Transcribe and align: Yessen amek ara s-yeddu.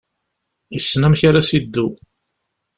Yessen 0.73 1.05
amek 1.07 1.21
ara 1.29 1.41
s-yeddu. 1.47 1.87